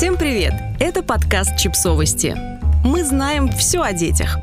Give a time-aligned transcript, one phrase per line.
[0.00, 0.54] Всем привет!
[0.78, 2.34] Это подкаст «Чипсовости».
[2.82, 4.38] Мы знаем все о детях.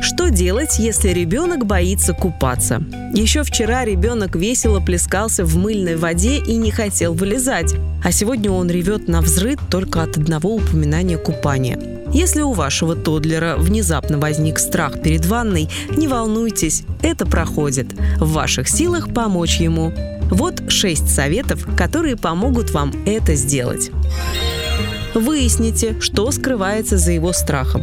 [0.00, 2.82] Что делать, если ребенок боится купаться?
[3.12, 8.70] Еще вчера ребенок весело плескался в мыльной воде и не хотел вылезать, а сегодня он
[8.70, 11.78] ревет на взрыв только от одного упоминания купания.
[12.10, 17.92] Если у вашего тодлера внезапно возник страх перед ванной, не волнуйтесь, это проходит.
[18.16, 19.92] В ваших силах помочь ему.
[20.30, 23.90] Вот шесть советов, которые помогут вам это сделать.
[25.14, 27.82] Выясните, что скрывается за его страхом.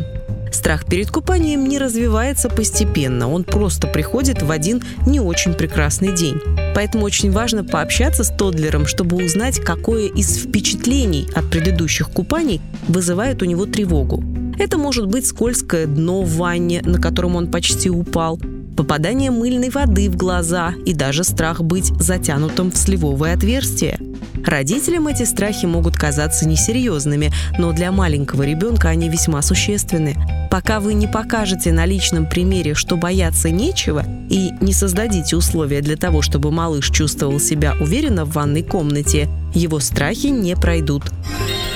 [0.51, 6.41] Страх перед купанием не развивается постепенно, он просто приходит в один не очень прекрасный день.
[6.75, 12.59] Поэтому очень важно пообщаться с Тодлером, чтобы узнать, какое из впечатлений от предыдущих купаний
[12.89, 14.21] вызывает у него тревогу.
[14.59, 18.37] Это может быть скользкое дно в ванне, на котором он почти упал,
[18.75, 23.97] попадание мыльной воды в глаза и даже страх быть затянутым в сливовое отверстие–
[24.45, 30.15] Родителям эти страхи могут казаться несерьезными, но для маленького ребенка они весьма существенны.
[30.49, 35.95] Пока вы не покажете на личном примере, что бояться нечего, и не создадите условия для
[35.95, 41.03] того, чтобы малыш чувствовал себя уверенно в ванной комнате, его страхи не пройдут.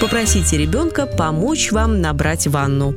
[0.01, 2.95] Попросите ребенка помочь вам набрать ванну.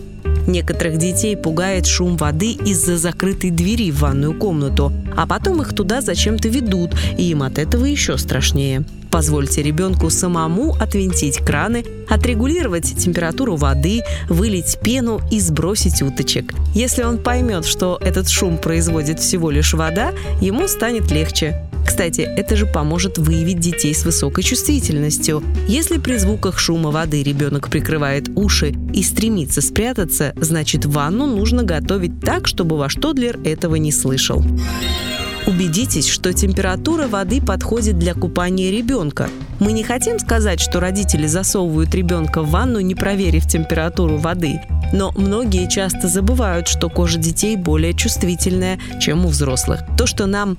[0.49, 6.01] Некоторых детей пугает шум воды из-за закрытой двери в ванную комнату, а потом их туда
[6.01, 8.85] зачем-то ведут, и им от этого еще страшнее.
[9.11, 16.55] Позвольте ребенку самому отвинтить краны, отрегулировать температуру воды, вылить пену и сбросить уточек.
[16.75, 21.68] Если он поймет, что этот шум производит всего лишь вода, ему станет легче.
[21.85, 25.43] Кстати, это же поможет выявить детей с высокой чувствительностью.
[25.67, 32.21] Если при звуках шума воды ребенок прикрывает уши и стремится спрятаться, значит ванну нужно готовить
[32.21, 34.43] так, чтобы ваш тодлер этого не слышал.
[35.49, 39.31] Убедитесь, что температура воды подходит для купания ребенка.
[39.61, 44.61] Мы не хотим сказать, что родители засовывают ребенка в ванну, не проверив температуру воды.
[44.93, 49.81] Но многие часто забывают, что кожа детей более чувствительная, чем у взрослых.
[49.97, 50.59] То, что нам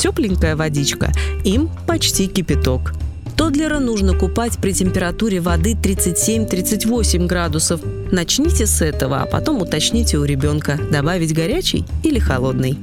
[0.00, 1.12] тепленькая водичка,
[1.44, 2.94] им почти кипяток.
[3.36, 7.80] Тодлера нужно купать при температуре воды 37-38 градусов.
[8.10, 12.78] Начните с этого, а потом уточните у ребенка, добавить горячий или холодный.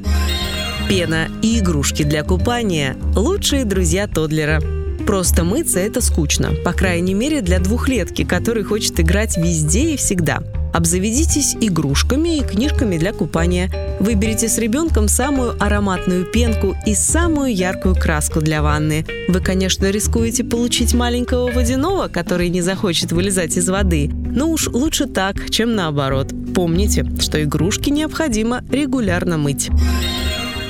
[0.88, 4.61] Пена и игрушки для купания– лучшие друзья Тодлера.
[5.05, 10.44] Просто мыться– это скучно, по крайней мере для двухлетки, который хочет играть везде и всегда.
[10.77, 13.71] Обзаведитесь игрушками и книжками для купания.
[13.99, 19.03] Выберите с ребенком самую ароматную пенку и самую яркую краску для ванны.
[19.27, 25.07] Вы, конечно, рискуете получить маленького водяного, который не захочет вылезать из воды, но уж лучше
[25.07, 26.31] так, чем наоборот.
[26.53, 29.71] Помните, что игрушки необходимо регулярно мыть.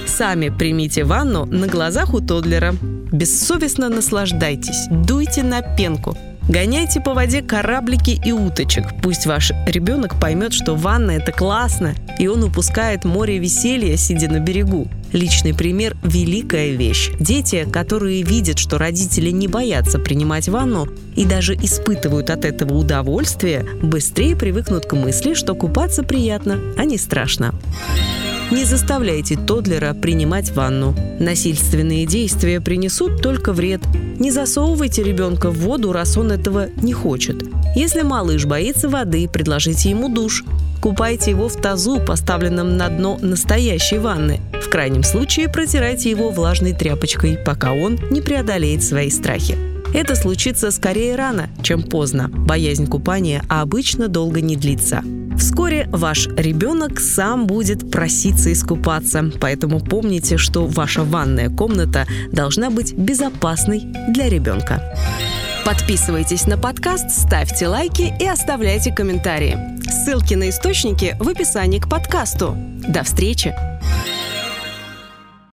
[0.05, 2.73] Сами примите ванну на глазах у Тодлера.
[3.11, 6.17] Бессовестно наслаждайтесь, дуйте на пенку.
[6.49, 8.85] Гоняйте по воде кораблики и уточек.
[9.03, 14.39] Пусть ваш ребенок поймет, что ванна– это классно, и он упускает море веселья, сидя на
[14.39, 14.87] берегу.
[15.11, 17.11] Личный пример– великая вещь.
[17.19, 20.87] Дети, которые видят, что родители не боятся принимать ванну
[21.17, 26.97] и даже испытывают от этого удовольствие, быстрее привыкнут к мысли, что купаться приятно, а не
[26.97, 27.53] страшно.
[28.49, 30.95] Не заставляйте Тодлера принимать ванну.
[31.19, 33.81] Насильственные действия принесут только вред.
[34.19, 37.43] Не засовывайте ребенка в воду, раз он этого не хочет.
[37.75, 40.45] Если малыш боится воды, предложите ему душ.
[40.81, 44.39] Купайте его в тазу, поставленном на дно настоящей ванны.
[44.65, 49.57] В крайнем случае протирайте его влажной тряпочкой, пока он не преодолеет свои страхи.
[49.93, 52.27] Это случится скорее рано, чем поздно.
[52.29, 55.03] Боязнь купания обычно долго не длится.
[55.37, 62.93] Вскоре ваш ребенок сам будет проситься искупаться, поэтому помните, что ваша ванная комната должна быть
[62.93, 64.81] безопасной для ребенка.
[65.63, 69.57] Подписывайтесь на подкаст, ставьте лайки и оставляйте комментарии.
[69.83, 72.55] Ссылки на источники в описании к подкасту.
[72.87, 73.76] До встречи!